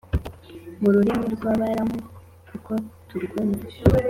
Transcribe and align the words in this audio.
mu 0.81 0.89
rurimi 0.95 1.25
rw’Abaramu 1.35 1.97
kuko 2.49 2.71
turwumva; 3.07 3.65